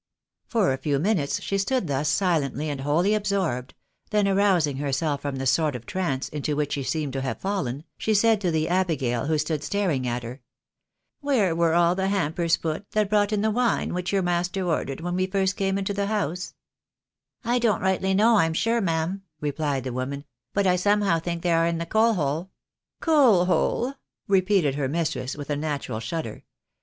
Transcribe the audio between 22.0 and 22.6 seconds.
hole.""